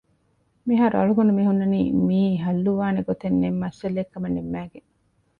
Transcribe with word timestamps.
މިހާރު 0.67 0.95
އަޅުގަނޑު 0.99 1.33
މިހުންނަނީ 1.39 1.81
މިޢީ 2.07 2.21
ޙައްލުވާނެ 2.43 2.99
ގޮތެއްނެތް 3.07 3.59
މައްސަލައެއްކަމަށް 3.63 4.35
ނިންމައިގެން 4.37 4.87